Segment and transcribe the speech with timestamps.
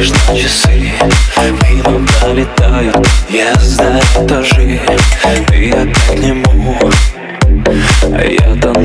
[0.00, 0.94] Между часы
[1.36, 4.80] мимо пролетают Я знаю этажи,
[5.26, 6.74] ты опять к нему.
[8.10, 8.82] А я тону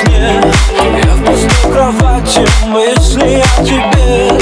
[0.00, 0.40] окне
[1.04, 4.38] Я в пустой кровати Мысли о тебе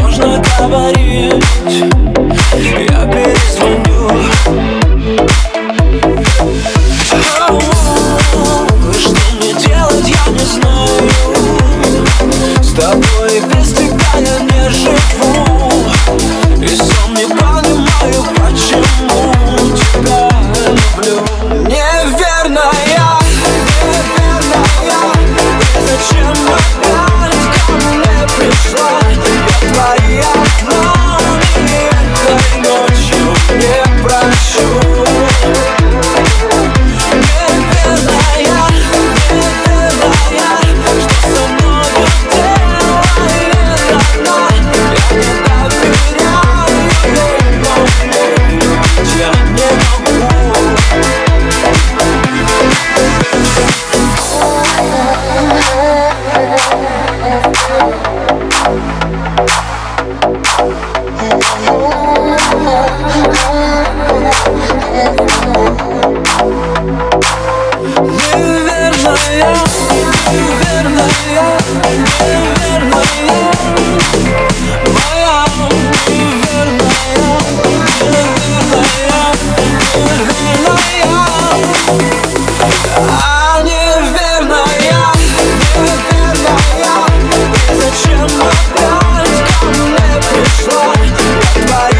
[0.00, 1.44] Можно говорить.
[2.54, 4.10] Я перезвоню.
[7.04, 7.60] Что
[9.34, 11.10] мне делать, я не знаю.
[12.60, 13.87] С тобой без тебя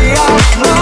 [0.08, 0.77] Yeah.